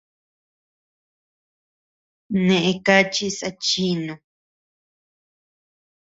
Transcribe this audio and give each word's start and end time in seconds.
Nee 2.45 2.71
kachis 2.85 3.37
achinu. 3.49 4.13